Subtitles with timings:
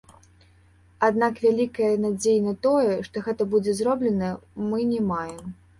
[1.07, 4.35] Аднак вялікае надзеі на тое, што гэта будзе зроблена,
[4.73, 5.47] мы не маем.